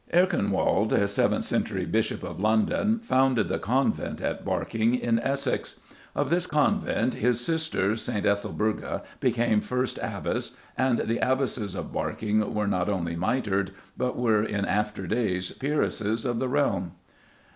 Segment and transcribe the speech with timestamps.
[0.11, 5.79] Erkenwald, a seventh century Bishop of London, founded the convent at Barking, in Essex.
[6.15, 8.25] Of this convent his sister, St.
[8.25, 14.43] Ethelburga, became first abbess, and the abbesses of Barking were not only mitred, but were
[14.43, 16.93] in after days peeresses of the realm.